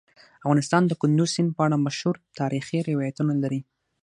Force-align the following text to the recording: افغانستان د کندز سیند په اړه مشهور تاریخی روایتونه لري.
افغانستان 0.45 0.83
د 0.87 0.91
کندز 1.01 1.29
سیند 1.35 1.49
په 1.55 1.61
اړه 1.65 1.83
مشهور 1.85 2.15
تاریخی 2.39 2.79
روایتونه 2.89 3.33
لري. 3.43 3.61